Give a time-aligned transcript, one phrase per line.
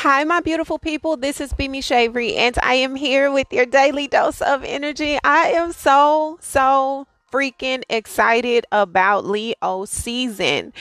[0.00, 1.16] Hi, my beautiful people.
[1.16, 5.18] This is Bimi Shavery, and I am here with your daily dose of energy.
[5.24, 10.74] I am so, so freaking excited about Leo season.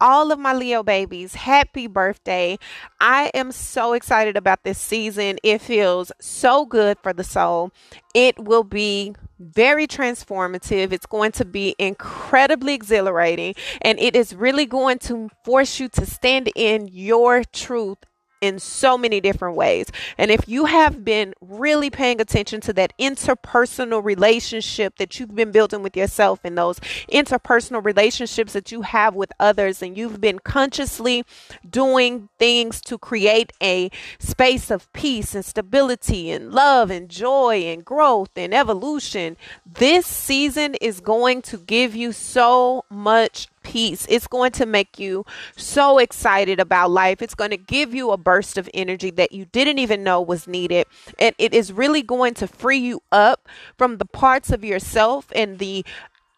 [0.00, 2.58] All of my Leo babies, happy birthday.
[2.98, 5.38] I am so excited about this season.
[5.42, 7.72] It feels so good for the soul.
[8.14, 10.92] It will be very transformative.
[10.92, 16.06] It's going to be incredibly exhilarating, and it is really going to force you to
[16.06, 17.98] stand in your truth
[18.42, 19.86] in so many different ways.
[20.18, 25.52] And if you have been really paying attention to that interpersonal relationship that you've been
[25.52, 30.40] building with yourself and those interpersonal relationships that you have with others, and you've been
[30.40, 31.24] consciously
[31.68, 37.84] doing things to create a space of peace and stability and love and joy and
[37.84, 44.06] growth and evolution, this season is going to give you so much peace.
[44.08, 45.24] It's going to make you
[45.56, 47.22] so excited about life.
[47.22, 50.46] It's going to give you a burst of energy that you didn't even know was
[50.46, 50.86] needed.
[51.18, 55.58] And it is really going to free you up from the parts of yourself and
[55.58, 55.84] the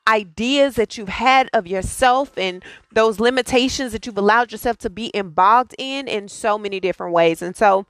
[0.06, 2.62] ideas that you've had of yourself and
[2.92, 7.40] those limitations that you've allowed yourself to be embogged in in so many different ways.
[7.40, 7.86] And so,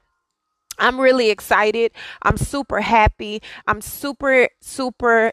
[0.78, 1.92] I'm really excited.
[2.22, 3.40] I'm super happy.
[3.66, 5.32] I'm super, super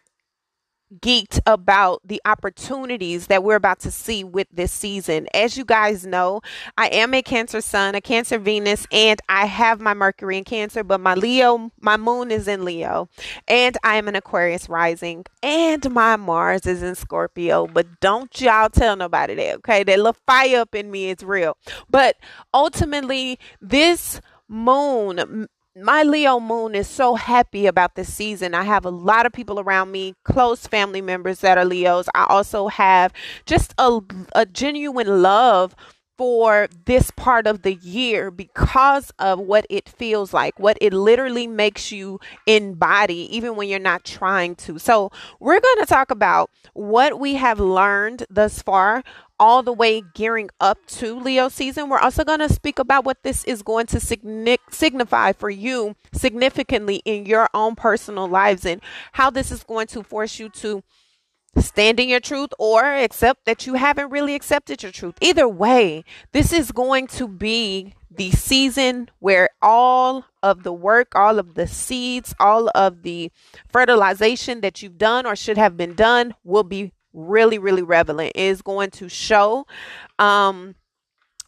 [0.99, 5.27] geeked about the opportunities that we're about to see with this season.
[5.33, 6.41] As you guys know,
[6.77, 10.83] I am a Cancer Sun, a Cancer Venus, and I have my Mercury in Cancer,
[10.83, 13.09] but my Leo, my moon is in Leo,
[13.47, 17.67] and I am an Aquarius rising, and my Mars is in Scorpio.
[17.67, 19.83] But don't y'all tell nobody that, okay?
[19.83, 21.57] That little fire up in me is real.
[21.89, 22.17] But
[22.53, 28.53] ultimately, this moon my Leo moon is so happy about this season.
[28.53, 32.09] I have a lot of people around me, close family members that are Leos.
[32.13, 33.13] I also have
[33.45, 34.01] just a,
[34.35, 35.75] a genuine love
[36.21, 41.47] for this part of the year because of what it feels like, what it literally
[41.47, 44.77] makes you embody, even when you're not trying to.
[44.77, 49.03] So, we're going to talk about what we have learned thus far
[49.39, 51.89] all the way gearing up to Leo season.
[51.89, 55.95] We're also going to speak about what this is going to signi- signify for you
[56.13, 58.79] significantly in your own personal lives and
[59.13, 60.83] how this is going to force you to
[61.57, 65.15] stand in your truth or accept that you haven't really accepted your truth.
[65.21, 71.39] Either way, this is going to be the season where all of the work, all
[71.39, 73.31] of the seeds, all of the
[73.69, 78.31] fertilization that you've done or should have been done will be really, really relevant.
[78.35, 79.65] It is going to show
[80.19, 80.75] um,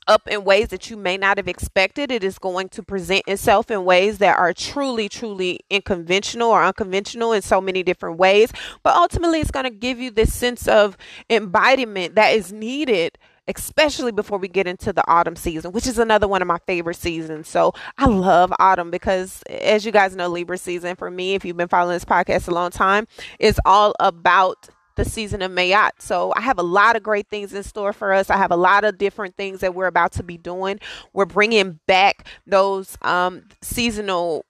[0.08, 2.12] up in ways that you may not have expected.
[2.12, 7.34] It is going to present itself in ways that are truly, truly unconventional or unconventional
[7.34, 8.52] in so many different ways.
[8.84, 10.97] But ultimately, it's going to give you this sense of
[11.30, 16.28] embodiment that is needed especially before we get into the autumn season, which is another
[16.28, 17.47] one of my favorite seasons.
[17.47, 21.58] So I love autumn because, as you guys know, Libra season for me, if you've
[21.58, 23.08] been following this podcast a long time,
[23.40, 25.92] is all about the season of Ma'at.
[26.00, 28.30] So I have a lot of great things in store for us.
[28.30, 30.80] I have a lot of different things that we're about to be doing.
[31.14, 34.46] We're bringing back those um, seasonal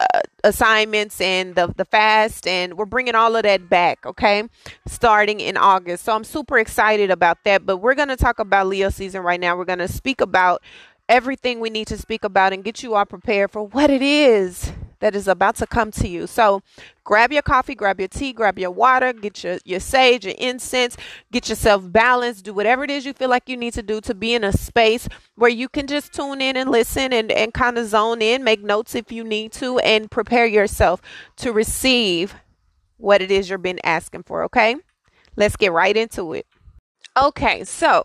[0.00, 4.44] uh, assignments and the the fast and we're bringing all of that back okay
[4.86, 8.68] starting in august so i'm super excited about that but we're going to talk about
[8.68, 10.62] leo season right now we're going to speak about
[11.08, 14.70] everything we need to speak about and get you all prepared for what it is
[15.00, 16.26] that is about to come to you.
[16.26, 16.62] So
[17.04, 20.96] grab your coffee, grab your tea, grab your water, get your, your sage, your incense,
[21.32, 24.14] get yourself balanced, do whatever it is you feel like you need to do to
[24.14, 27.78] be in a space where you can just tune in and listen and, and kind
[27.78, 31.00] of zone in, make notes if you need to, and prepare yourself
[31.36, 32.34] to receive
[32.96, 34.42] what it is you're been asking for.
[34.44, 34.76] Okay.
[35.36, 36.46] Let's get right into it.
[37.16, 38.04] Okay, so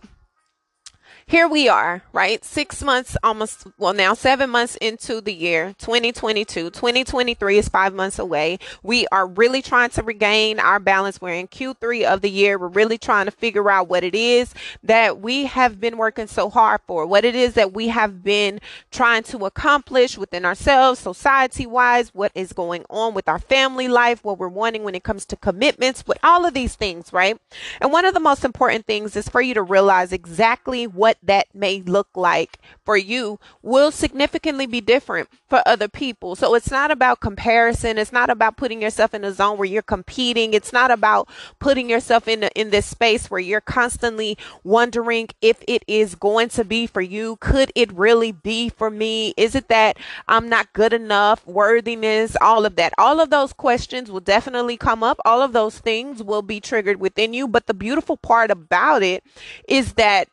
[1.25, 2.44] here we are, right?
[2.44, 6.69] Six months, almost, well, now seven months into the year 2022.
[6.69, 8.59] 2023 is five months away.
[8.84, 11.22] We are really trying to regain our balance.
[11.22, 12.59] We're in Q3 of the year.
[12.59, 16.50] We're really trying to figure out what it is that we have been working so
[16.50, 18.59] hard for, what it is that we have been
[18.91, 24.24] trying to accomplish within ourselves, society wise, what is going on with our family life,
[24.24, 27.38] what we're wanting when it comes to commitments, with all of these things, right?
[27.80, 31.27] And one of the most important things is for you to realize exactly what what
[31.27, 36.36] that may look like for you will significantly be different for other people.
[36.36, 37.98] So it's not about comparison.
[37.98, 40.54] It's not about putting yourself in a zone where you're competing.
[40.54, 41.30] It's not about
[41.60, 46.63] putting yourself in in this space where you're constantly wondering if it is going to
[46.65, 47.38] be for you.
[47.39, 49.33] Could it really be for me?
[49.38, 51.45] Is it that I'm not good enough?
[51.45, 52.94] Worthiness, all of that.
[52.98, 55.19] All of those questions will definitely come up.
[55.25, 57.48] All of those things will be triggered within you.
[57.48, 59.24] But the beautiful part about it
[59.68, 60.30] is that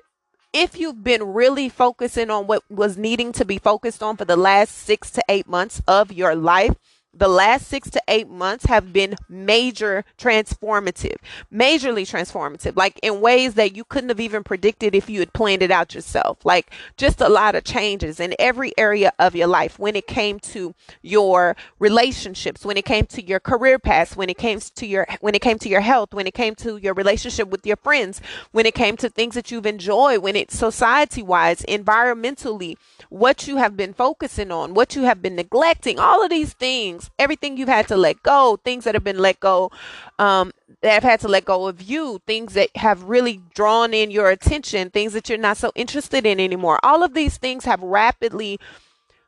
[0.53, 4.37] if you've been really focusing on what was needing to be focused on for the
[4.37, 6.75] last six to eight months of your life,
[7.13, 11.17] the last six to eight months have been major transformative,
[11.53, 15.63] majorly transformative, like in ways that you couldn't have even predicted if you had planned
[15.63, 16.45] it out yourself.
[16.45, 20.39] Like just a lot of changes in every area of your life when it came
[20.41, 25.07] to your relationships, when it came to your career paths, when it came to your
[25.21, 28.21] when it came to your health, when it came to your relationship with your friends,
[28.53, 32.77] when it came to things that you've enjoyed, when it's society wise, environmentally,
[33.09, 37.00] what you have been focusing on, what you have been neglecting, all of these things,
[37.19, 39.71] everything you've had to let go, things that have been let go,
[40.19, 40.53] um,
[40.83, 44.31] that have had to let go of you, things that have really drawn in your
[44.31, 46.79] attention, things that you're not so interested in anymore.
[46.83, 48.59] All of these things have rapidly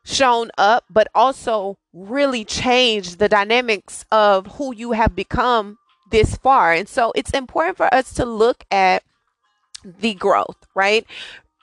[0.04, 5.78] shown up, but also really changed the dynamics of who you have become
[6.10, 6.72] this far.
[6.72, 9.02] And so it's important for us to look at
[9.84, 11.06] the growth, right?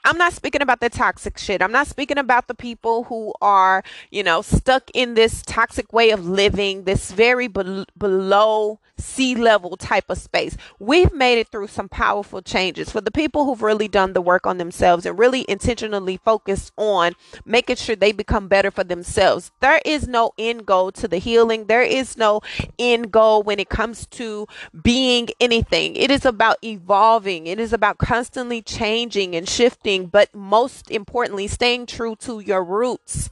[0.05, 1.61] I'm not speaking about the toxic shit.
[1.61, 6.11] I'm not speaking about the people who are, you know, stuck in this toxic way
[6.11, 10.57] of living, this very be- below sea level type of space.
[10.79, 14.45] We've made it through some powerful changes for the people who've really done the work
[14.45, 17.13] on themselves and really intentionally focused on
[17.45, 19.51] making sure they become better for themselves.
[19.59, 21.65] There is no end goal to the healing.
[21.65, 22.41] There is no
[22.77, 24.47] end goal when it comes to
[24.83, 25.95] being anything.
[25.95, 27.47] It is about evolving.
[27.47, 33.29] It is about constantly changing and shifting, but most importantly, staying true to your roots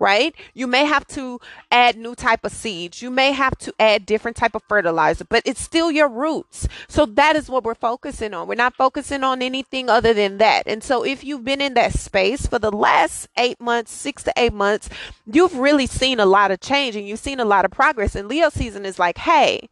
[0.00, 0.34] right?
[0.54, 3.02] You may have to add new type of seeds.
[3.02, 6.66] You may have to add different type of fertilizer but it's still your roots.
[6.88, 8.48] So that is what we're focusing on.
[8.48, 10.64] We're not focusing on anything other than that.
[10.66, 14.32] And so if you've been in that space for the last eight months six to
[14.36, 14.88] eight months
[15.26, 18.14] you've really seen a lot of change and you've seen a lot of progress.
[18.14, 19.68] And leo season is like hey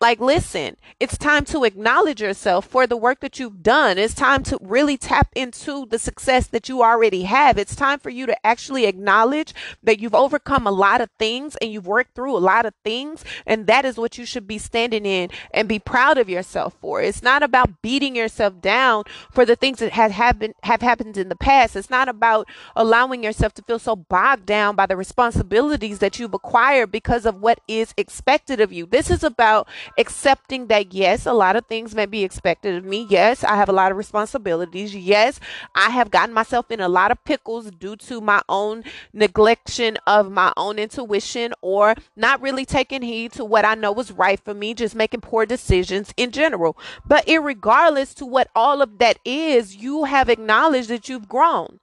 [0.00, 3.98] like, listen, it's time to acknowledge yourself for the work that you've done.
[3.98, 7.58] It's time to really tap into the success that you already have.
[7.58, 11.72] It's time for you to actually acknowledge that you've overcome a lot of things and
[11.72, 13.24] you've worked through a lot of things.
[13.44, 17.02] And that is what you should be standing in and be proud of yourself for.
[17.02, 19.02] It's not about beating yourself down
[19.32, 21.74] for the things that have happened, have happened in the past.
[21.74, 22.46] It's not about
[22.76, 27.40] allowing yourself to feel so bogged down by the responsibilities that you've acquired because of
[27.40, 28.86] what is expected of you.
[28.86, 29.66] This is about
[29.96, 33.06] accepting that yes, a lot of things may be expected of me.
[33.08, 34.94] Yes, I have a lot of responsibilities.
[34.94, 35.40] Yes,
[35.74, 40.30] I have gotten myself in a lot of pickles due to my own neglection of
[40.30, 44.54] my own intuition or not really taking heed to what I know was right for
[44.54, 46.76] me, just making poor decisions in general.
[47.06, 51.80] But regardless to what all of that is, you have acknowledged that you've grown.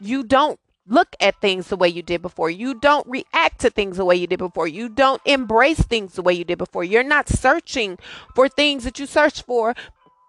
[0.00, 2.50] You don't look at things the way you did before.
[2.50, 4.68] You don't react to things the way you did before.
[4.68, 6.84] You don't embrace things the way you did before.
[6.84, 7.98] You're not searching
[8.34, 9.74] for things that you searched for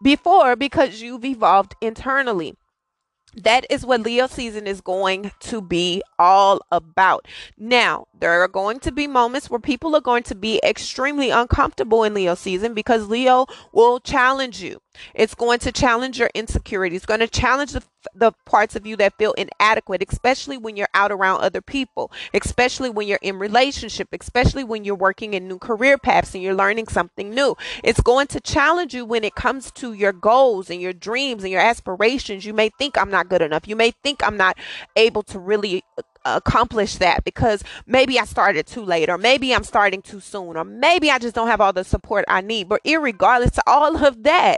[0.04, 2.56] before because you've evolved internally.
[3.36, 7.28] That is what Leo season is going to be all about.
[7.57, 12.04] Now, there are going to be moments where people are going to be extremely uncomfortable
[12.06, 14.80] in Leo season because Leo will challenge you.
[15.13, 16.97] It's going to challenge your insecurities.
[16.97, 17.83] It's going to challenge the,
[18.13, 22.89] the parts of you that feel inadequate, especially when you're out around other people, especially
[22.89, 26.88] when you're in relationship, especially when you're working in new career paths and you're learning
[26.88, 27.56] something new.
[27.83, 31.51] It's going to challenge you when it comes to your goals and your dreams and
[31.51, 32.45] your aspirations.
[32.45, 33.68] You may think I'm not good enough.
[33.68, 34.57] You may think I'm not
[34.95, 39.64] able to really uh, accomplish that because maybe I started too late or maybe I'm
[39.64, 42.68] starting too soon or maybe I just don't have all the support I need.
[42.68, 44.57] But regardless to all of that,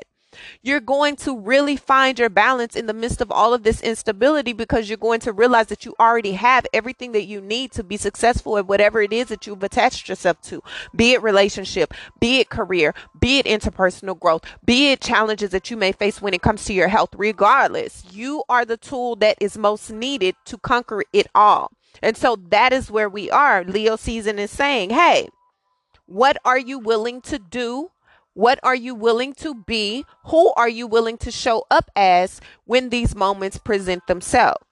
[0.62, 4.54] you're going to really find your balance in the midst of all of this instability
[4.54, 7.98] because you're going to realize that you already have everything that you need to be
[7.98, 10.62] successful at whatever it is that you've attached yourself to
[10.96, 15.78] be it relationship, be it career, be it interpersonal growth, be it challenges that you
[15.78, 17.10] may face when it comes to your health.
[17.18, 21.72] Regardless, you are the tool that is most needed to conquer it all.
[22.02, 23.64] And so that is where we are.
[23.64, 25.30] Leo season is saying, hey,
[26.06, 27.92] what are you willing to do
[28.38, 30.06] what are you willing to be?
[30.26, 34.64] Who are you willing to show up as when these moments present themselves?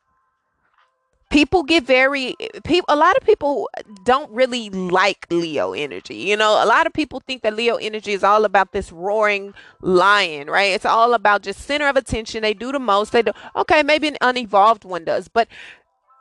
[1.31, 3.67] People get very people a lot of people
[4.03, 6.13] don't really like Leo energy.
[6.13, 9.55] You know, a lot of people think that Leo energy is all about this roaring
[9.81, 10.71] lion, right?
[10.71, 12.43] It's all about just center of attention.
[12.43, 13.13] They do the most.
[13.13, 15.47] They do okay, maybe an unevolved one does, but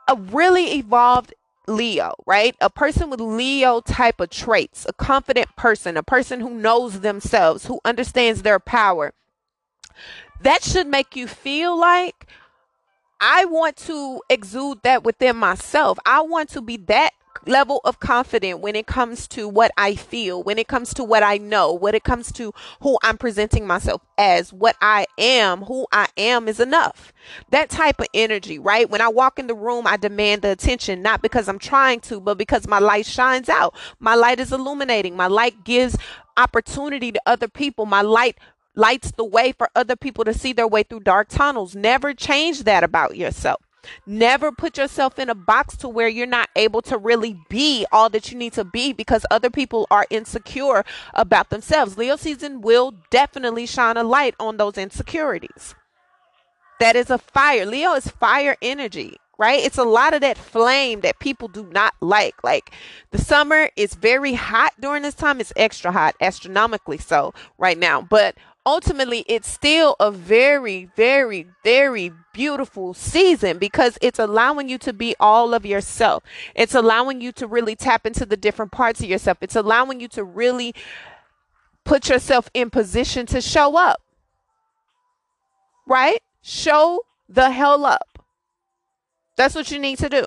[0.07, 1.31] a really evolved
[1.67, 2.55] Leo, right?
[2.61, 7.65] A person with Leo type of traits, a confident person, a person who knows themselves,
[7.65, 9.13] who understands their power.
[10.41, 12.27] That should make you feel like
[13.19, 15.97] I want to exude that within myself.
[16.05, 17.11] I want to be that
[17.47, 21.23] level of confidence when it comes to what I feel, when it comes to what
[21.23, 25.87] I know, when it comes to who I'm presenting myself as, what I am, who
[25.91, 27.13] I am is enough.
[27.51, 28.89] That type of energy, right?
[28.89, 32.19] When I walk in the room, I demand the attention, not because I'm trying to,
[32.19, 33.75] but because my light shines out.
[33.99, 35.15] My light is illuminating.
[35.15, 35.97] My light gives
[36.37, 37.85] opportunity to other people.
[37.85, 38.37] My light
[38.75, 41.75] lights the way for other people to see their way through dark tunnels.
[41.75, 43.64] Never change that about yourself.
[44.05, 48.09] Never put yourself in a box to where you're not able to really be all
[48.09, 51.97] that you need to be because other people are insecure about themselves.
[51.97, 55.75] Leo season will definitely shine a light on those insecurities.
[56.79, 57.65] That is a fire.
[57.65, 59.63] Leo is fire energy right?
[59.63, 62.43] It's a lot of that flame that people do not like.
[62.43, 62.71] Like
[63.11, 65.39] the summer is very hot during this time.
[65.39, 68.01] It's extra hot, astronomically so right now.
[68.01, 68.35] But
[68.65, 75.15] ultimately it's still a very very very beautiful season because it's allowing you to be
[75.19, 76.23] all of yourself.
[76.55, 79.37] It's allowing you to really tap into the different parts of yourself.
[79.41, 80.73] It's allowing you to really
[81.83, 84.01] put yourself in position to show up.
[85.87, 86.21] Right?
[86.41, 88.25] Show the hell up.
[89.37, 90.25] That's what you need to do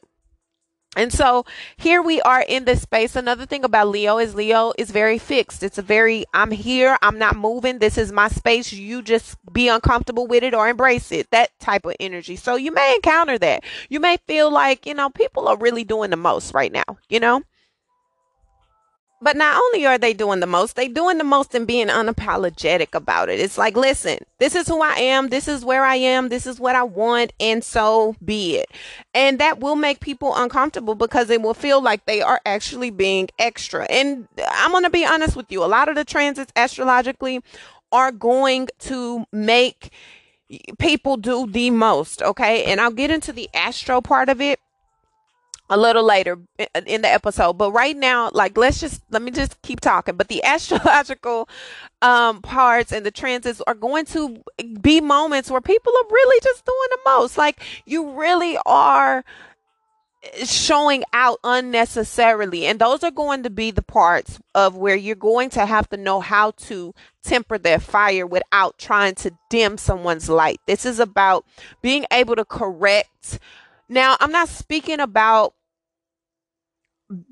[0.98, 3.14] and so here we are in this space.
[3.14, 5.62] Another thing about Leo is Leo is very fixed.
[5.62, 7.78] It's a very, I'm here, I'm not moving.
[7.78, 8.72] This is my space.
[8.72, 11.30] You just be uncomfortable with it or embrace it.
[11.30, 12.34] That type of energy.
[12.34, 13.62] So you may encounter that.
[13.88, 17.20] You may feel like, you know, people are really doing the most right now, you
[17.20, 17.44] know?
[19.20, 22.94] But not only are they doing the most, they doing the most and being unapologetic
[22.94, 23.40] about it.
[23.40, 26.60] It's like, listen, this is who I am, this is where I am, this is
[26.60, 28.70] what I want, and so be it.
[29.14, 33.28] And that will make people uncomfortable because they will feel like they are actually being
[33.40, 33.86] extra.
[33.90, 37.42] And I'm gonna be honest with you, a lot of the transits astrologically
[37.90, 39.90] are going to make
[40.78, 42.64] people do the most, okay?
[42.64, 44.60] And I'll get into the astro part of it
[45.70, 46.38] a little later
[46.86, 50.28] in the episode but right now like let's just let me just keep talking but
[50.28, 51.48] the astrological
[52.02, 54.42] um parts and the transits are going to
[54.80, 59.24] be moments where people are really just doing the most like you really are
[60.44, 65.48] showing out unnecessarily and those are going to be the parts of where you're going
[65.50, 70.60] to have to know how to temper their fire without trying to dim someone's light.
[70.66, 71.44] This is about
[71.82, 73.38] being able to correct.
[73.88, 75.54] Now i'm not speaking about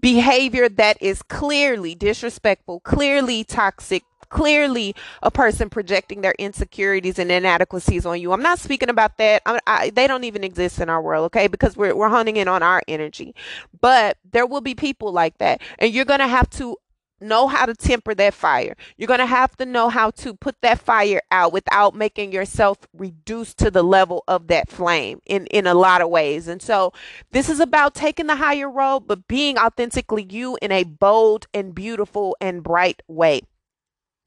[0.01, 8.07] behavior that is clearly disrespectful, clearly toxic, clearly a person projecting their insecurities and inadequacies
[8.07, 8.33] on you.
[8.33, 9.43] I'm not speaking about that.
[9.47, 11.47] I, I, they don't even exist in our world, okay?
[11.47, 13.35] Because we're we're honing in on our energy.
[13.81, 16.77] But there will be people like that, and you're gonna have to
[17.21, 18.77] know how to temper that fire.
[18.97, 22.79] You're going to have to know how to put that fire out without making yourself
[22.93, 26.49] reduce to the level of that flame in in a lot of ways.
[26.49, 26.93] And so
[27.33, 31.75] this is about taking the higher road but being authentically you in a bold and
[31.75, 33.43] beautiful and bright way.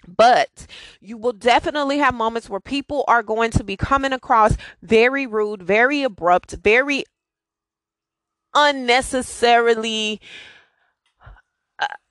[0.07, 0.65] But
[1.01, 5.61] you will definitely have moments where people are going to be coming across very rude,
[5.61, 7.03] very abrupt, very
[8.55, 10.19] unnecessarily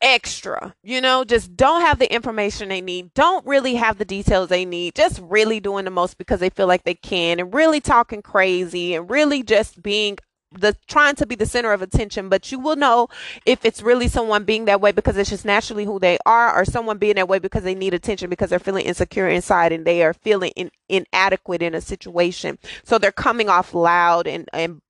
[0.00, 4.48] extra, you know, just don't have the information they need, don't really have the details
[4.48, 7.80] they need, just really doing the most because they feel like they can, and really
[7.80, 10.18] talking crazy, and really just being
[10.50, 12.28] the trying to be the center of attention.
[12.28, 13.08] But you will know
[13.44, 16.64] if it's really someone being that way because it's just naturally who they are or
[16.64, 20.02] someone being that way because they need attention because they're feeling insecure inside and they
[20.02, 22.58] are feeling in, inadequate in a situation.
[22.84, 24.80] So they're coming off loud and and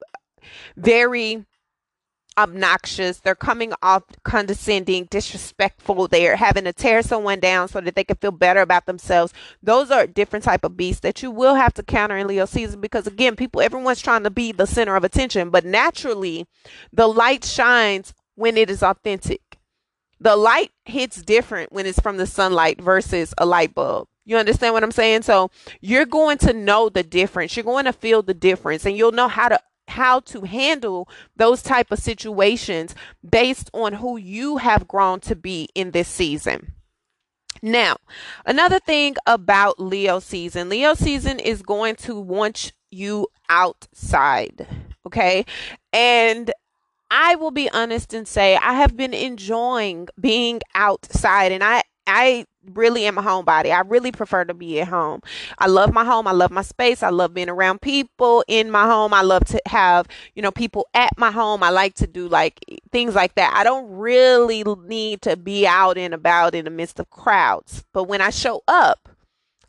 [0.76, 1.44] very
[2.38, 3.18] obnoxious.
[3.18, 6.08] They're coming off condescending, disrespectful.
[6.08, 9.34] They're having to tear someone down so that they can feel better about themselves.
[9.62, 12.80] Those are different type of beasts that you will have to counter in Leo season
[12.80, 16.46] because again, people, everyone's trying to be the center of attention, but naturally,
[16.92, 19.42] the light shines when it is authentic.
[20.20, 24.08] The light hits different when it's from the sunlight versus a light bulb.
[24.24, 25.22] You understand what I'm saying?
[25.22, 27.56] So you're going to know the difference.
[27.56, 31.62] You're going to feel the difference and you'll know how to how to handle those
[31.62, 32.94] type of situations
[33.28, 36.74] based on who you have grown to be in this season.
[37.62, 37.96] Now,
[38.46, 44.66] another thing about Leo season, Leo season is going to want you outside,
[45.06, 45.44] okay?
[45.92, 46.52] And
[47.10, 52.46] I will be honest and say I have been enjoying being outside and I I
[52.74, 53.72] really am a homebody.
[53.72, 55.20] I really prefer to be at home.
[55.58, 56.26] I love my home.
[56.26, 57.02] I love my space.
[57.02, 59.14] I love being around people in my home.
[59.14, 61.62] I love to have, you know, people at my home.
[61.62, 62.60] I like to do like
[62.92, 63.54] things like that.
[63.56, 67.84] I don't really need to be out and about in the midst of crowds.
[67.92, 69.08] But when I show up,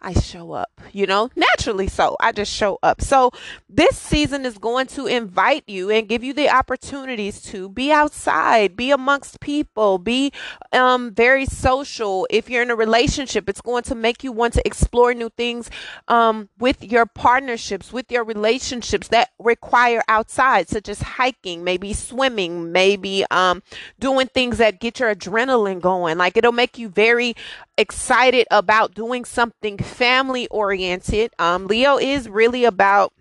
[0.01, 2.15] I show up, you know, naturally so.
[2.19, 3.01] I just show up.
[3.01, 3.31] So
[3.69, 8.77] this season is going to invite you and give you the opportunities to be outside,
[8.77, 10.31] be amongst people, be
[10.71, 12.25] um, very social.
[12.29, 15.69] If you're in a relationship, it's going to make you want to explore new things
[16.07, 22.71] um, with your partnerships, with your relationships that require outside, such as hiking, maybe swimming,
[22.71, 23.61] maybe um,
[23.99, 26.17] doing things that get your adrenaline going.
[26.17, 27.35] Like it'll make you very
[27.79, 31.31] excited about doing something family oriented.
[31.39, 33.13] Um, Leo is really about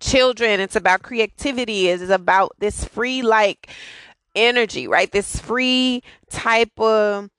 [0.00, 0.58] children.
[0.58, 1.88] It's about creativity.
[1.88, 3.68] It's about this free like
[4.34, 5.10] energy, right?
[5.10, 7.30] This free type of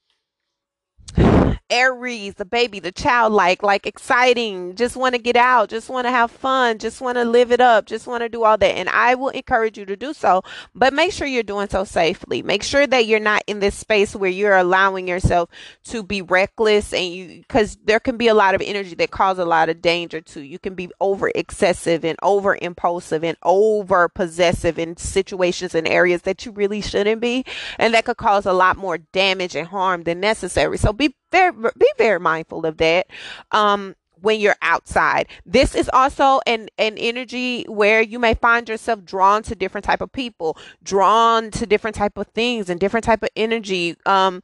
[1.76, 6.08] Aries, the baby, the childlike, like like exciting, just want to get out, just want
[6.08, 8.76] to have fun, just want to live it up, just want to do all that.
[8.78, 12.42] And I will encourage you to do so, but make sure you're doing so safely.
[12.42, 15.50] Make sure that you're not in this space where you're allowing yourself
[15.86, 19.40] to be reckless and you, because there can be a lot of energy that cause
[19.40, 20.42] a lot of danger too.
[20.42, 20.58] you.
[20.58, 26.46] can be over excessive and over impulsive and over possessive in situations and areas that
[26.46, 27.44] you really shouldn't be.
[27.78, 30.78] And that could cause a lot more damage and harm than necessary.
[30.78, 33.08] So be very be very mindful of that.
[33.52, 35.28] Um, when you're outside.
[35.46, 40.02] This is also an, an energy where you may find yourself drawn to different type
[40.02, 43.96] of people, drawn to different type of things and different type of energy.
[44.06, 44.42] Um,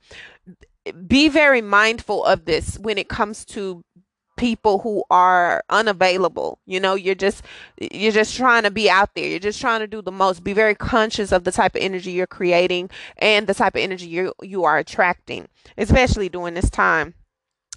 [1.08, 3.84] be very mindful of this when it comes to
[4.42, 6.60] people who are unavailable.
[6.66, 7.44] You know you're just
[7.80, 9.28] you're just trying to be out there.
[9.28, 10.44] You're just trying to do the most.
[10.44, 14.08] Be very conscious of the type of energy you're creating and the type of energy
[14.08, 17.14] you you are attracting especially during this time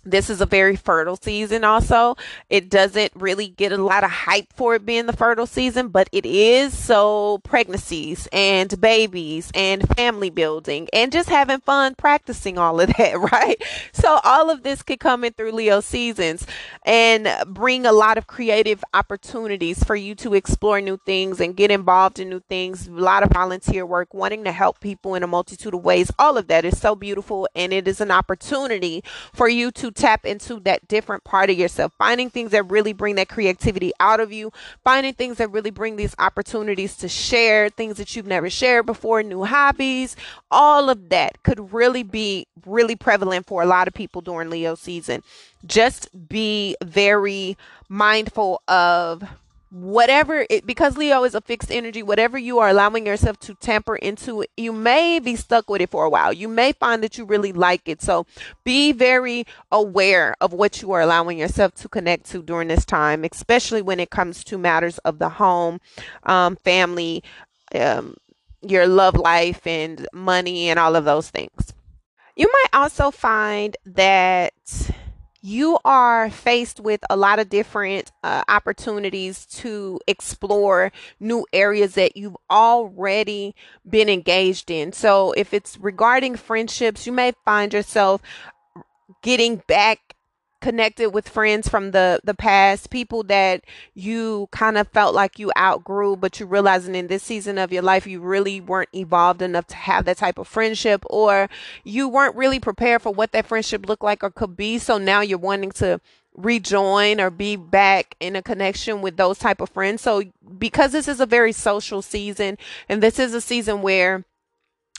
[0.04, 2.16] this is a very fertile season also.
[2.50, 6.08] It doesn't really get a lot of hype for it being the fertile season but
[6.12, 6.76] it is.
[6.76, 13.18] So pregnancies and babies and family building and just having fun practicing all of that
[13.18, 13.62] right?
[13.92, 16.46] So all of this could come in through leo seasons
[16.84, 21.70] and bring a lot of creative opportunities for you to explore new things and get
[21.70, 22.87] involved in new things.
[22.87, 26.11] A lot of volunteer work wanting to help people in a multitude of ways.
[26.18, 30.26] All of that is so beautiful and it is an opportunity for you to tap
[30.26, 34.32] into that different part of yourself, finding things that really bring that creativity out of
[34.32, 38.86] you, finding things that really bring these opportunities to share things that you've never shared
[38.86, 40.16] before, new hobbies,
[40.50, 44.74] all of that could really be really prevalent for a lot of people during Leo
[44.74, 45.22] season.
[45.66, 47.57] Just be very
[47.88, 49.22] mindful of
[49.74, 53.96] whatever it because Leo is a fixed energy, whatever you are allowing yourself to tamper
[53.96, 56.32] into, you may be stuck with it for a while.
[56.32, 58.00] You may find that you really like it.
[58.00, 58.24] So
[58.62, 63.24] be very aware of what you are allowing yourself to connect to during this time,
[63.24, 65.80] especially when it comes to matters of the home,
[66.22, 67.24] um, family,
[67.74, 68.14] um,
[68.62, 71.74] your love life, and money, and all of those things.
[72.37, 74.52] You might also find that
[75.46, 82.16] you are faced with a lot of different uh, opportunities to explore new areas that
[82.16, 83.54] you've already
[83.87, 84.90] been engaged in.
[84.94, 88.22] So, if it's regarding friendships, you may find yourself
[89.22, 90.13] getting back
[90.64, 95.53] connected with friends from the the past, people that you kind of felt like you
[95.59, 99.66] outgrew, but you realizing in this season of your life you really weren't evolved enough
[99.66, 101.50] to have that type of friendship, or
[101.85, 104.79] you weren't really prepared for what that friendship looked like or could be.
[104.79, 106.00] So now you're wanting to
[106.35, 110.00] rejoin or be back in a connection with those type of friends.
[110.00, 110.22] So
[110.57, 112.57] because this is a very social season
[112.88, 114.24] and this is a season where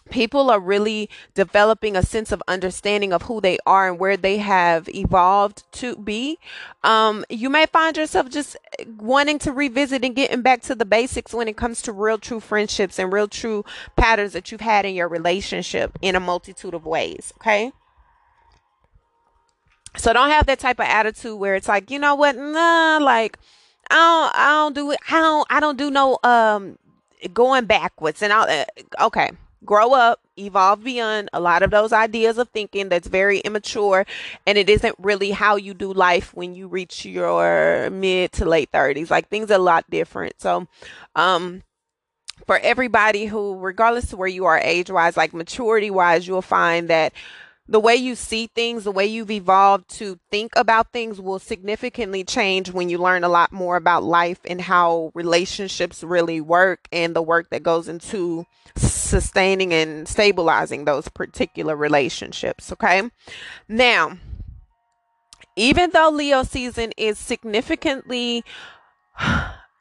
[0.09, 4.37] people are really developing a sense of understanding of who they are and where they
[4.37, 6.37] have evolved to be,
[6.83, 8.55] um, you may find yourself just
[8.97, 12.39] wanting to revisit and getting back to the basics when it comes to real true
[12.39, 13.65] friendships and real true
[13.95, 17.33] patterns that you've had in your relationship in a multitude of ways.
[17.37, 17.71] Okay.
[19.97, 23.39] So don't have that type of attitude where it's like, you know what, nah, like
[23.89, 24.99] I don't, I don't do it.
[25.09, 26.77] I don't, I don't do no um
[27.33, 28.47] going backwards and all.
[28.49, 28.65] Uh,
[29.01, 29.31] okay,
[29.63, 34.05] grow up, evolve beyond a lot of those ideas of thinking that's very immature
[34.45, 38.71] and it isn't really how you do life when you reach your mid to late
[38.71, 39.09] 30s.
[39.09, 40.41] Like things are a lot different.
[40.41, 40.67] So,
[41.15, 41.63] um
[42.45, 46.89] for everybody who regardless of where you are age wise, like maturity wise, you'll find
[46.89, 47.13] that
[47.67, 52.23] the way you see things, the way you've evolved to think about things will significantly
[52.23, 57.15] change when you learn a lot more about life and how relationships really work and
[57.15, 62.71] the work that goes into sustaining and stabilizing those particular relationships.
[62.71, 63.09] Okay.
[63.67, 64.17] Now,
[65.55, 68.43] even though Leo season is significantly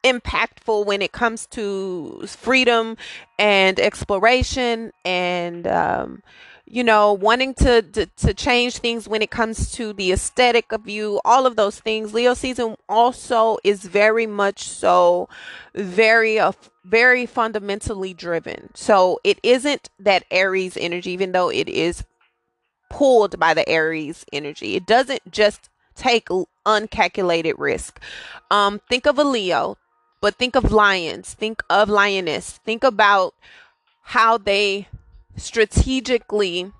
[0.05, 2.97] impactful when it comes to freedom
[3.39, 6.23] and exploration and, um,
[6.75, 10.89] you know, wanting to, to to change things when it comes to the aesthetic of
[10.89, 12.13] you, all of those things.
[12.13, 15.29] Leo season also is very much so
[15.73, 16.51] very uh,
[16.85, 18.71] very fundamentally driven.
[18.75, 22.03] So it isn't that Aries energy even though it is
[22.91, 24.75] pulled by the Aries energy.
[24.75, 26.27] It doesn't just take
[26.67, 28.01] uncalculated risk.
[28.51, 29.79] Um think of a Leo,
[30.21, 32.59] but think of lions, think of lioness.
[32.65, 33.33] Think about
[34.03, 34.89] how they
[35.37, 36.73] strategically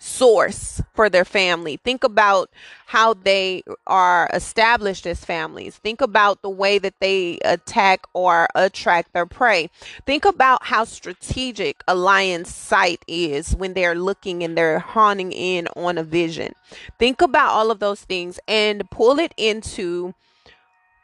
[0.00, 1.76] source for their family.
[1.76, 2.50] Think about
[2.86, 5.76] how they are established as families.
[5.76, 9.68] Think about the way that they attack or attract their prey.
[10.06, 15.68] Think about how strategic a lion's sight is when they're looking and they're honing in
[15.76, 16.54] on a vision.
[16.98, 20.14] Think about all of those things and pull it into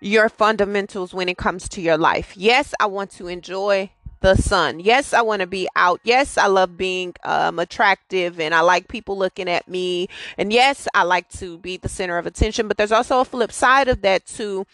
[0.01, 2.35] your fundamentals when it comes to your life.
[2.37, 4.81] Yes, I want to enjoy the sun.
[4.81, 6.01] Yes, I want to be out.
[6.05, 10.09] Yes, I love being um, attractive and I like people looking at me.
[10.39, 12.69] And yes, I like to be the center of attention.
[12.69, 14.67] But there's also a flip side of that too,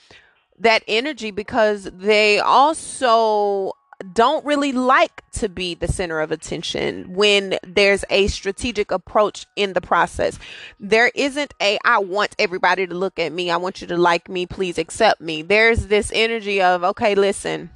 [0.58, 3.72] that energy because they also
[4.12, 9.72] don't really like to be the center of attention when there's a strategic approach in
[9.72, 10.38] the process.
[10.80, 13.50] There isn't a, I want everybody to look at me.
[13.50, 14.46] I want you to like me.
[14.46, 15.42] Please accept me.
[15.42, 17.70] There's this energy of, okay, listen,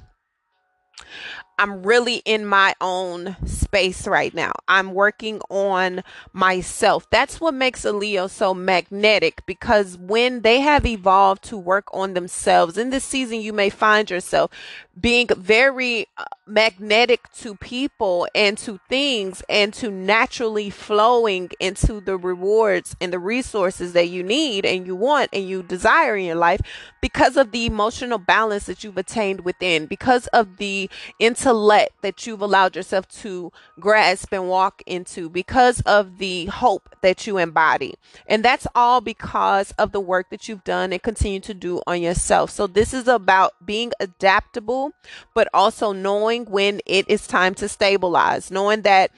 [1.59, 4.51] I'm really in my own space right now.
[4.67, 7.09] I'm working on myself.
[7.09, 12.13] That's what makes a Leo so magnetic because when they have evolved to work on
[12.13, 14.51] themselves in this season, you may find yourself
[14.99, 22.17] being very uh, magnetic to people and to things and to naturally flowing into the
[22.17, 26.35] rewards and the resources that you need and you want and you desire in your
[26.35, 26.61] life
[27.01, 32.41] because of the emotional balance that you've attained within, because of the intellect that you've
[32.41, 37.95] allowed yourself to grasp and walk into, because of the hope that you embody.
[38.25, 42.01] And that's all because of the work that you've done and continue to do on
[42.01, 42.49] yourself.
[42.49, 44.86] So this is about being adaptable
[45.33, 49.11] but also knowing when it is time to stabilize, knowing that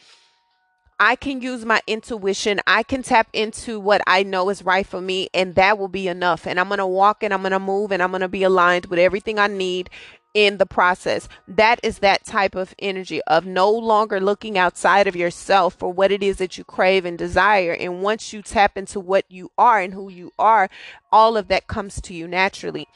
[1.02, 2.60] I can use my intuition.
[2.68, 6.10] I can tap into what I know is right for me, and that will be
[6.10, 6.46] enough.
[6.46, 8.44] And I'm going to walk and I'm going to move and I'm going to be
[8.44, 9.90] aligned with everything I need
[10.34, 11.28] in the process.
[11.48, 16.12] That is that type of energy of no longer looking outside of yourself for what
[16.12, 17.72] it is that you crave and desire.
[17.72, 20.70] And once you tap into what you are and who you are,
[21.12, 22.88] all of that comes to you naturally.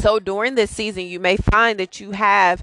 [0.00, 2.62] So during this season, you may find that you have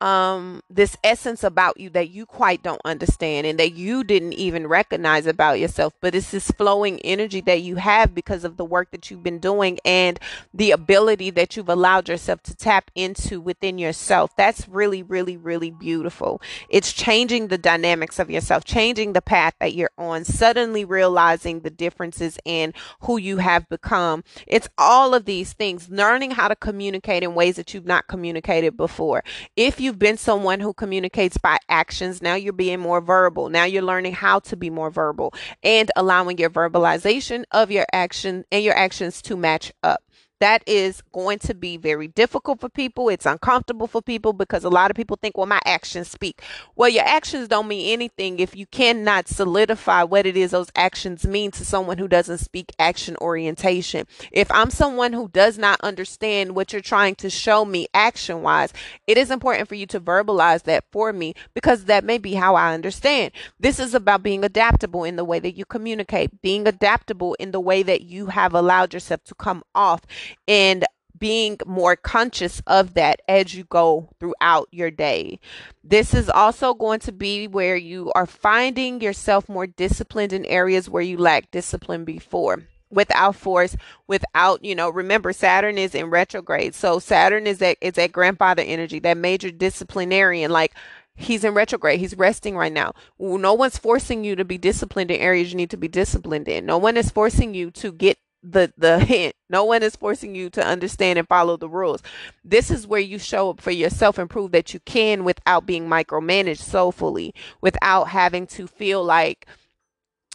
[0.00, 4.66] um this essence about you that you quite don't understand and that you didn't even
[4.66, 8.90] recognize about yourself but it's this flowing energy that you have because of the work
[8.90, 10.18] that you've been doing and
[10.54, 14.30] the ability that you've allowed yourself to tap into within yourself.
[14.36, 16.40] That's really really really beautiful.
[16.68, 21.70] It's changing the dynamics of yourself changing the path that you're on suddenly realizing the
[21.70, 24.24] differences in who you have become.
[24.46, 28.76] It's all of these things learning how to communicate in ways that you've not communicated
[28.76, 29.24] before.
[29.56, 33.48] If you you've been someone who communicates by actions, now you're being more verbal.
[33.48, 38.44] Now you're learning how to be more verbal and allowing your verbalization of your action
[38.52, 40.02] and your actions to match up
[40.40, 43.08] that is going to be very difficult for people.
[43.08, 46.42] It's uncomfortable for people because a lot of people think, well, my actions speak.
[46.76, 51.26] Well, your actions don't mean anything if you cannot solidify what it is those actions
[51.26, 54.06] mean to someone who doesn't speak action orientation.
[54.32, 58.72] If I'm someone who does not understand what you're trying to show me action wise,
[59.06, 62.54] it is important for you to verbalize that for me because that may be how
[62.54, 63.32] I understand.
[63.58, 67.60] This is about being adaptable in the way that you communicate, being adaptable in the
[67.60, 70.02] way that you have allowed yourself to come off
[70.46, 70.84] and
[71.18, 75.38] being more conscious of that as you go throughout your day.
[75.82, 80.88] This is also going to be where you are finding yourself more disciplined in areas
[80.88, 82.62] where you lack discipline before.
[82.90, 86.74] Without force without you know remember saturn is in retrograde.
[86.74, 90.72] So saturn is that it's that grandfather energy that major disciplinarian like
[91.14, 92.94] he's in retrograde he's resting right now.
[93.18, 96.64] No one's forcing you to be disciplined in areas you need to be disciplined in.
[96.64, 99.34] No one is forcing you to get the the hint.
[99.50, 102.02] No one is forcing you to understand and follow the rules.
[102.44, 105.88] This is where you show up for yourself and prove that you can without being
[105.88, 109.46] micromanaged soulfully, without having to feel like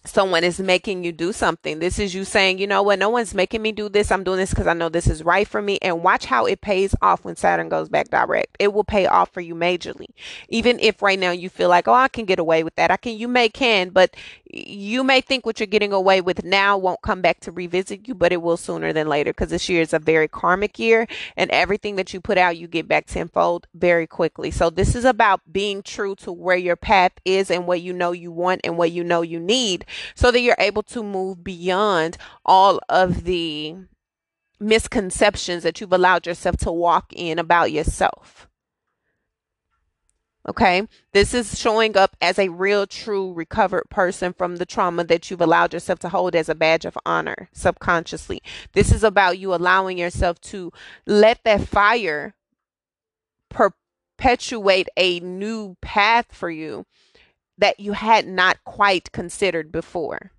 [0.06, 1.80] someone is making you do something.
[1.80, 4.12] This is you saying, you know what, no one's making me do this.
[4.12, 5.80] I'm doing this because I know this is right for me.
[5.82, 8.58] And watch how it pays off when Saturn goes back direct.
[8.60, 10.08] It will pay off for you majorly.
[10.50, 12.92] Even if right now you feel like, oh, I can get away with that.
[12.92, 14.16] I can, you may can, but
[14.54, 18.13] you may think what you're getting away with now won't come back to revisit you,
[18.13, 21.50] but it will sooner than later because this year is a very karmic year and
[21.50, 24.52] everything that you put out, you get back tenfold very quickly.
[24.52, 28.12] So this is about being true to where your path is and what you know
[28.12, 29.86] you want and what you know you need
[30.16, 33.76] so that you're able to move beyond all of the
[34.60, 38.48] misconceptions that you've allowed yourself to walk in about yourself.
[40.48, 40.88] Okay.
[41.14, 45.42] This is showing up as a real, true, recovered person from the trauma that you've
[45.42, 48.42] allowed yourself to hold as a badge of honor subconsciously.
[48.74, 50.72] This is about you allowing yourself to
[51.06, 52.36] let that fire
[53.50, 56.86] perpetuate a new path for you
[57.58, 60.32] that you had not quite considered before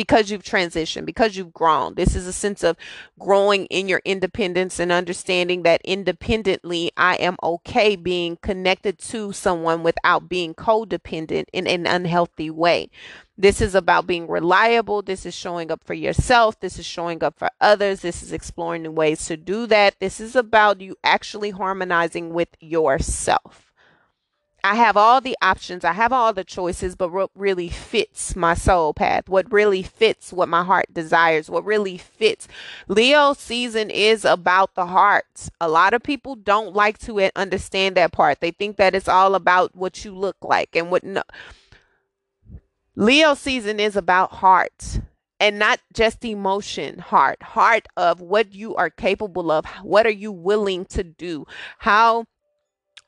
[0.00, 1.94] because you've transitioned, because you've grown.
[1.94, 2.78] This is a sense of
[3.18, 9.82] growing in your independence and understanding that independently, I am okay being connected to someone
[9.82, 12.88] without being codependent in an unhealthy way.
[13.36, 15.02] This is about being reliable.
[15.02, 16.58] This is showing up for yourself.
[16.60, 18.00] This is showing up for others.
[18.00, 19.96] This is exploring new ways to do that.
[20.00, 23.69] This is about you actually harmonizing with yourself.
[24.62, 28.54] I have all the options, I have all the choices, but what really fits my
[28.54, 32.46] soul path, what really fits what my heart desires, what really fits.
[32.88, 35.48] Leo season is about the heart.
[35.60, 38.40] A lot of people don't like to understand that part.
[38.40, 41.22] They think that it's all about what you look like and what no.
[42.96, 45.00] Leo season is about heart
[45.40, 50.30] and not just emotion heart heart of what you are capable of what are you
[50.30, 51.46] willing to do
[51.78, 52.26] how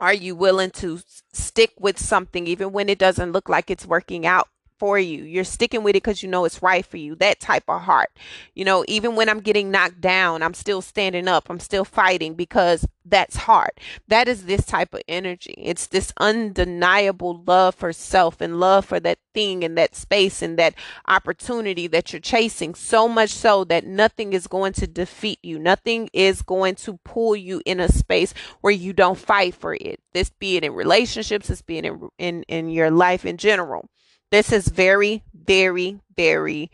[0.00, 1.00] are you willing to
[1.32, 4.48] stick with something even when it doesn't look like it's working out
[4.82, 5.22] for you.
[5.22, 7.14] You're sticking with it because you know it's right for you.
[7.14, 8.10] That type of heart.
[8.56, 11.48] You know, even when I'm getting knocked down, I'm still standing up.
[11.48, 13.70] I'm still fighting because that's hard.
[14.08, 15.54] That is this type of energy.
[15.56, 20.58] It's this undeniable love for self and love for that thing and that space and
[20.58, 20.74] that
[21.06, 22.74] opportunity that you're chasing.
[22.74, 25.60] So much so that nothing is going to defeat you.
[25.60, 30.00] Nothing is going to pull you in a space where you don't fight for it.
[30.12, 33.88] This be it in relationships, this be it in in, in your life in general.
[34.32, 36.70] This is very, very, very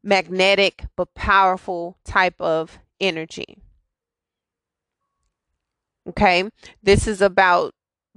[0.00, 3.58] magnetic but powerful type of energy.
[6.08, 6.48] Okay.
[6.80, 7.74] This is about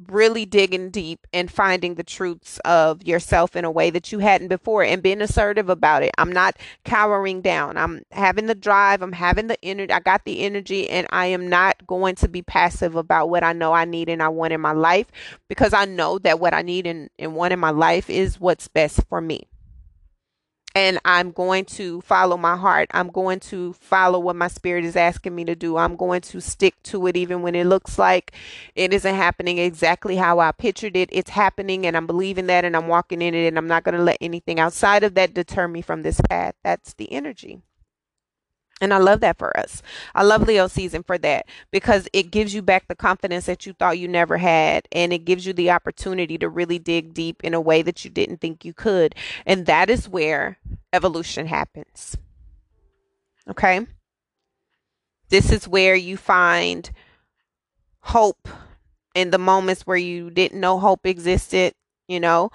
[0.10, 4.48] really digging deep and finding the truths of yourself in a way that you hadn't
[4.48, 6.12] before and being assertive about it.
[6.18, 7.78] I'm not cowering down.
[7.78, 9.94] I'm having the drive, I'm having the energy.
[9.94, 13.54] I got the energy and I am not going to be passive about what I
[13.54, 15.08] know I need and I want in my life
[15.48, 18.68] because I know that what I need and, and want in my life is what's
[18.68, 19.48] best for me
[20.76, 22.90] and I'm going to follow my heart.
[22.94, 25.78] I'm going to follow what my spirit is asking me to do.
[25.78, 28.34] I'm going to stick to it even when it looks like
[28.76, 31.10] it isn't happening exactly how I pictured it.
[31.12, 33.96] It's happening and I'm believing that and I'm walking in it and I'm not going
[33.96, 36.56] to let anything outside of that deter me from this path.
[36.64, 37.62] That's the energy.
[38.82, 39.82] And I love that for us.
[40.14, 43.74] I love Leo season for that because it gives you back the confidence that you
[43.74, 44.88] thought you never had.
[44.92, 48.12] And it gives you the opportunity to really dig deep in a way that you
[48.12, 49.16] didn't think you could.
[49.46, 50.58] And that is where
[50.92, 52.18] evolution happens.
[53.48, 53.86] Okay.
[55.30, 56.92] This is where you find
[58.02, 58.50] hope
[59.16, 61.74] in the moments where you didn't know hope existed
[62.08, 62.52] you know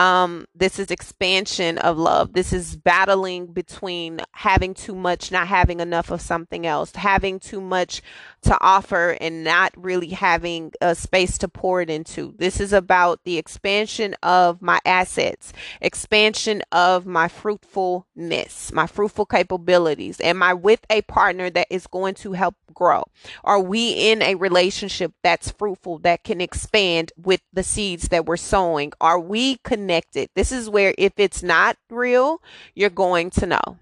[0.00, 2.32] um, this is expansion of love.
[2.32, 7.60] This is battling between having too much, not having enough of something else, having too
[7.60, 8.00] much
[8.40, 12.34] to offer and not really having a space to pour it into.
[12.38, 20.18] This is about the expansion of my assets, expansion of my fruitfulness, my fruitful capabilities.
[20.22, 23.04] Am I with a partner that is going to help grow?
[23.44, 28.38] Are we in a relationship that's fruitful, that can expand with the seeds that we're
[28.38, 28.94] sowing?
[28.98, 29.89] Are we connected?
[29.90, 30.28] Connected.
[30.36, 32.40] This is where if it's not real,
[32.74, 33.78] you're going to know.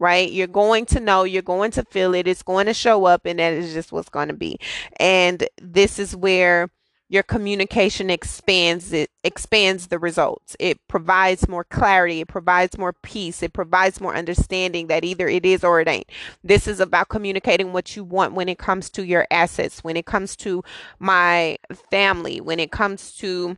[0.00, 0.32] Right?
[0.32, 3.38] You're going to know, you're going to feel it, it's going to show up, and
[3.38, 4.58] that is just what's going to be.
[4.98, 6.70] And this is where
[7.10, 13.42] your communication expands it expands the results it provides more clarity it provides more peace
[13.42, 16.08] it provides more understanding that either it is or it ain't
[16.44, 20.06] this is about communicating what you want when it comes to your assets when it
[20.06, 20.62] comes to
[21.00, 21.58] my
[21.90, 23.56] family when it comes to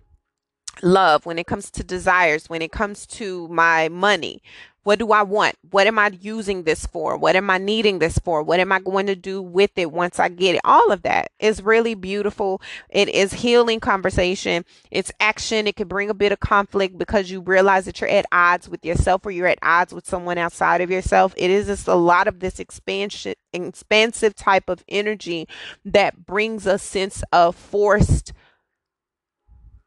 [0.83, 4.43] love, when it comes to desires, when it comes to my money,
[4.85, 5.55] What do I want?
[5.71, 7.17] What am I using this for?
[7.17, 8.43] What am I needing this for?
[8.43, 10.61] What am I going to do with it once I get it?
[10.65, 12.61] All of that is really beautiful.
[12.89, 14.65] It is healing conversation.
[14.91, 15.69] It's action.
[15.69, 18.85] It can bring a bit of conflict because you realize that you're at odds with
[18.85, 21.33] yourself or you're at odds with someone outside of yourself.
[21.37, 25.47] It is just a lot of this expansion, expansive type of energy
[25.85, 28.33] that brings a sense of forced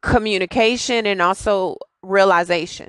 [0.06, 2.88] communication and also realization.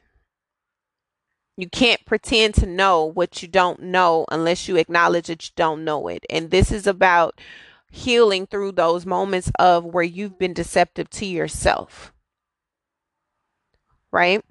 [1.57, 5.83] You can't pretend to know what you don't know unless you acknowledge that you don't
[5.83, 6.23] know it.
[6.29, 7.41] And this is about
[7.89, 12.13] healing through those moments of where you've been deceptive to yourself.
[14.11, 14.43] Right?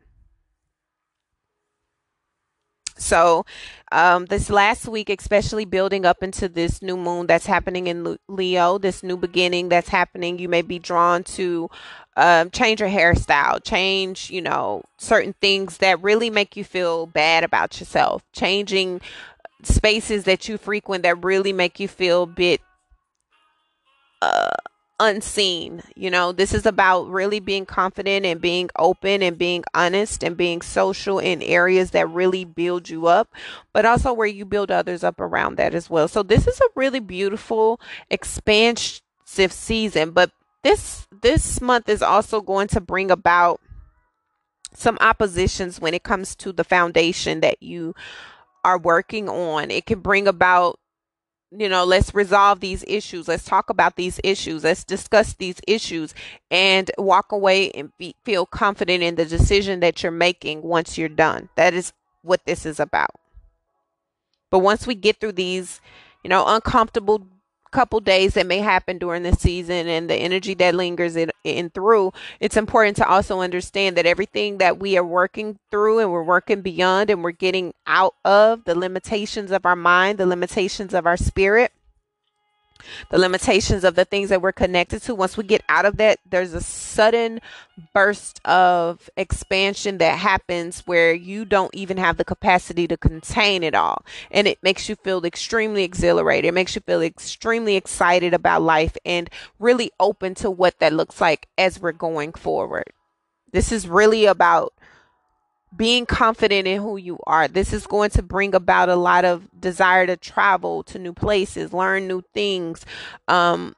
[2.98, 3.44] So,
[3.92, 8.78] um, this last week, especially building up into this new moon that's happening in Leo,
[8.78, 11.68] this new beginning that's happening, you may be drawn to
[12.16, 17.44] um, change your hairstyle, change, you know, certain things that really make you feel bad
[17.44, 19.00] about yourself, changing
[19.62, 22.60] spaces that you frequent that really make you feel a bit
[24.22, 24.50] uh,
[24.98, 25.82] unseen.
[25.94, 30.36] You know, this is about really being confident and being open and being honest and
[30.36, 33.28] being social in areas that really build you up,
[33.72, 36.08] but also where you build others up around that as well.
[36.08, 37.80] So, this is a really beautiful,
[38.10, 40.30] expansive season, but
[40.62, 43.60] this this month is also going to bring about
[44.74, 47.94] some oppositions when it comes to the foundation that you
[48.64, 49.70] are working on.
[49.70, 50.78] It can bring about
[51.58, 53.28] you know, let's resolve these issues.
[53.28, 54.64] Let's talk about these issues.
[54.64, 56.14] Let's discuss these issues
[56.50, 61.08] and walk away and be, feel confident in the decision that you're making once you're
[61.08, 61.48] done.
[61.56, 61.92] That is
[62.22, 63.10] what this is about.
[64.50, 65.80] But once we get through these,
[66.22, 67.26] you know, uncomfortable
[67.70, 71.70] couple days that may happen during the season and the energy that lingers in, in
[71.70, 76.22] through, it's important to also understand that everything that we are working through and we're
[76.22, 81.06] working beyond and we're getting out of the limitations of our mind, the limitations of
[81.06, 81.72] our spirit,
[83.10, 85.14] the limitations of the things that we're connected to.
[85.14, 87.40] Once we get out of that, there's a sudden
[87.92, 93.74] burst of expansion that happens where you don't even have the capacity to contain it
[93.74, 94.04] all.
[94.30, 96.48] And it makes you feel extremely exhilarated.
[96.48, 101.20] It makes you feel extremely excited about life and really open to what that looks
[101.20, 102.92] like as we're going forward.
[103.52, 104.72] This is really about
[105.76, 107.48] being confident in who you are.
[107.48, 111.72] This is going to bring about a lot of desire to travel to new places,
[111.72, 112.84] learn new things,
[113.28, 113.74] um,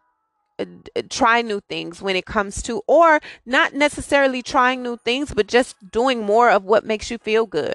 [1.08, 5.76] try new things when it comes to, or not necessarily trying new things, but just
[5.90, 7.74] doing more of what makes you feel good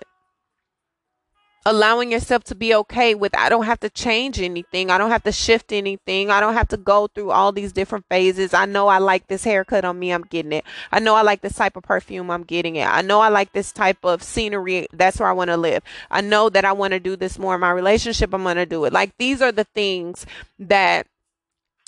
[1.66, 4.90] allowing yourself to be okay with I don't have to change anything.
[4.90, 6.30] I don't have to shift anything.
[6.30, 8.54] I don't have to go through all these different phases.
[8.54, 10.66] I know I like this haircut on me, I'm getting it.
[10.92, 12.88] I know I like this type of perfume, I'm getting it.
[12.88, 14.88] I know I like this type of scenery.
[14.92, 15.84] That's where I want to live.
[16.12, 18.34] I know that I want to do this more in my relationship.
[18.34, 18.94] I'm going to do it.
[18.94, 20.26] Like these are the things
[20.60, 21.08] that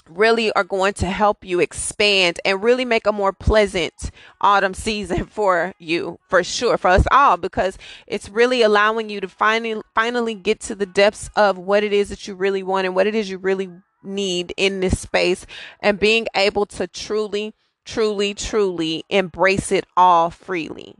[0.09, 5.25] really are going to help you expand and really make a more pleasant autumn season
[5.29, 10.35] for you for sure for us all because it's really allowing you to finally finally
[10.35, 13.15] get to the depths of what it is that you really want and what it
[13.15, 13.69] is you really
[14.03, 15.45] need in this space
[15.79, 20.95] and being able to truly truly truly embrace it all freely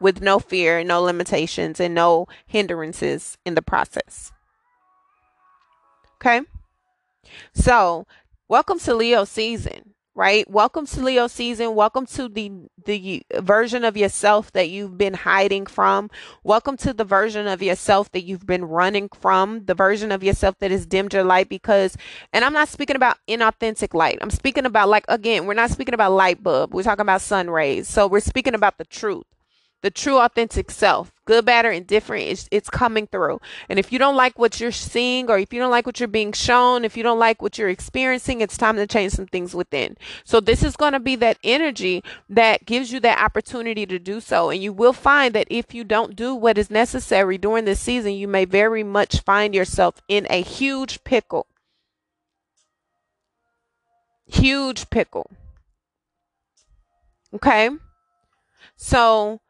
[0.00, 4.32] with no fear no limitations and no hindrances in the process.
[6.16, 6.42] Okay
[7.54, 8.06] so,
[8.48, 10.48] welcome to Leo season, right?
[10.50, 11.74] Welcome to Leo season.
[11.74, 12.52] Welcome to the
[12.84, 16.10] the version of yourself that you've been hiding from.
[16.42, 20.58] Welcome to the version of yourself that you've been running from, the version of yourself
[20.58, 21.96] that has dimmed your light because
[22.32, 24.18] and I'm not speaking about inauthentic light.
[24.20, 26.74] I'm speaking about like again, we're not speaking about light bulb.
[26.74, 27.88] We're talking about sun rays.
[27.88, 29.24] So, we're speaking about the truth
[29.82, 33.40] the true authentic self good bad or indifferent it's, it's coming through.
[33.68, 36.08] And if you don't like what you're seeing or if you don't like what you're
[36.08, 39.54] being shown if you don't like what you're experiencing it's time to change some things
[39.54, 39.96] within.
[40.24, 44.20] So this is going to be that energy that gives you that opportunity to do
[44.20, 44.50] so.
[44.50, 48.12] And you will find that if you don't do what is necessary during this season
[48.12, 51.46] you may very much find yourself in a huge pickle.
[54.26, 55.30] Huge pickle.
[57.34, 57.70] Okay?
[58.76, 59.41] So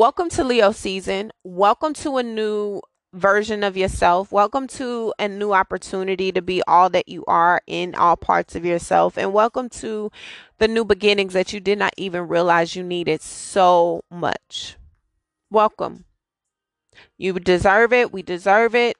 [0.00, 1.30] Welcome to Leo season.
[1.44, 2.80] Welcome to a new
[3.12, 4.32] version of yourself.
[4.32, 8.64] Welcome to a new opportunity to be all that you are in all parts of
[8.64, 9.18] yourself.
[9.18, 10.10] And welcome to
[10.56, 14.78] the new beginnings that you did not even realize you needed so much.
[15.50, 16.06] Welcome.
[17.18, 18.10] You deserve it.
[18.10, 18.96] We deserve it.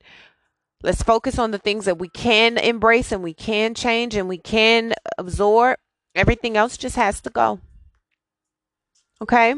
[0.82, 4.36] Let's focus on the things that we can embrace and we can change and we
[4.36, 5.78] can absorb.
[6.14, 7.58] Everything else just has to go.
[9.22, 9.54] Okay?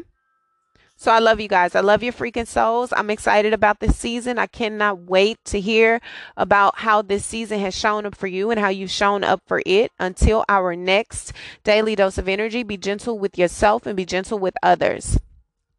[1.02, 1.74] So I love you guys.
[1.74, 2.92] I love your freaking souls.
[2.96, 4.38] I'm excited about this season.
[4.38, 6.00] I cannot wait to hear
[6.36, 9.60] about how this season has shown up for you and how you've shown up for
[9.66, 9.90] it.
[9.98, 11.32] Until our next
[11.64, 15.18] daily dose of energy, be gentle with yourself and be gentle with others.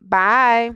[0.01, 0.73] Bye.